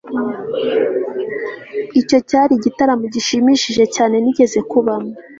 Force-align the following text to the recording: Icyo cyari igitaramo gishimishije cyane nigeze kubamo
Icyo 1.99 2.17
cyari 2.29 2.51
igitaramo 2.55 3.05
gishimishije 3.13 3.83
cyane 3.95 4.15
nigeze 4.19 4.59
kubamo 4.69 5.11